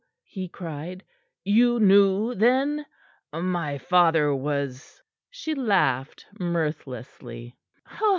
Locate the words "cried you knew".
0.49-2.33